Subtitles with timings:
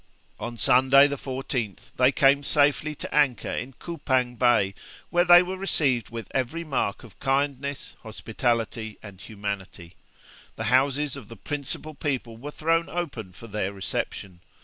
[0.39, 4.73] On Sunday the 14th they came safely to anchor in Coupang Bay,
[5.11, 9.93] where they were received with every mark of kindness, hospitality, and humanity.
[10.55, 14.39] The houses of the principal people were thrown open for their reception.